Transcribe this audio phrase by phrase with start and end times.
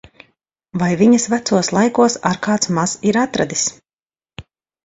[0.83, 3.67] Vai viņos vecos laikos ar kāds maz ir atradis!